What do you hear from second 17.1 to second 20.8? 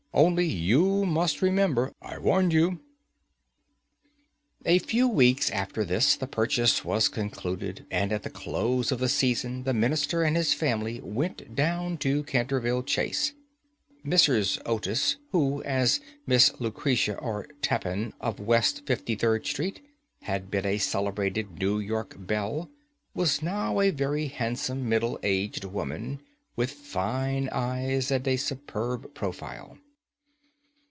R. Tappan, of West 53d Street, had been a